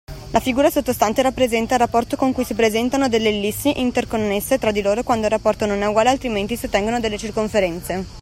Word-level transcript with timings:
La 0.31 0.39
figura 0.41 0.71
sottostante 0.71 1.21
rappresenta 1.21 1.75
il 1.75 1.79
rapporto 1.79 2.15
con 2.17 2.33
cui 2.33 2.43
si 2.43 2.55
presentano 2.55 3.07
delle 3.07 3.29
ellissi 3.29 3.79
interconnesse 3.81 4.57
tra 4.57 4.71
di 4.71 4.81
loro 4.81 5.03
quando 5.03 5.25
il 5.27 5.31
rapporto 5.31 5.67
non 5.67 5.83
è 5.83 5.85
uguale 5.85 6.09
altrimenti 6.09 6.55
si 6.55 6.65
ottengono 6.65 6.99
delle 6.99 7.19
circonferenze. 7.19 8.17